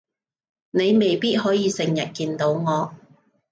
[0.71, 2.95] 你未必可以成日見到我